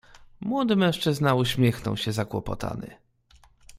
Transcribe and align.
"Młody 0.41 0.75
mężczyzna, 0.75 1.35
uśmiechnął 1.35 1.97
się 1.97 2.11
zakłopotany." 2.11 2.95